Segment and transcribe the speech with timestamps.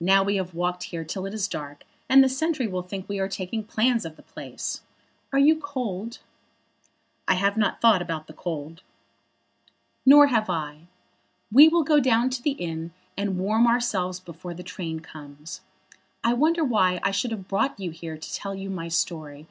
[0.00, 3.20] Now we have walked here till it is dark, and the sentry will think we
[3.20, 4.82] are taking plans of the place.
[5.32, 6.18] Are you cold?"
[7.28, 8.82] "I have not thought about the cold."
[10.04, 10.88] "Nor have I.
[11.52, 15.60] We will go down to the inn and warm ourselves before the train comes.
[16.24, 19.46] I wonder why I should have brought you here to tell you my story.